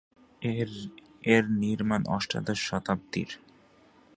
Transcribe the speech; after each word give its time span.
এর 1.25 1.43
নির্মাণ 1.61 2.01
অষ্টাদশ 2.07 2.59
শতাব্দীর। 2.69 3.29